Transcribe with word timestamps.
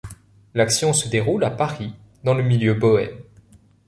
L'action 0.55 0.93
se 0.93 1.07
déroule 1.09 1.43
à 1.43 1.51
Paris, 1.51 1.93
dans 2.23 2.33
le 2.33 2.41
milieu 2.41 2.73
bohème. 2.73 3.19